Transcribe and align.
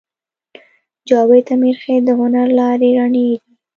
جاوید 1.07 1.45
امیرخېل 1.55 2.03
د 2.05 2.09
هنر 2.19 2.47
لارې 2.59 2.89
رڼې 2.97 3.23
دي 3.29 3.37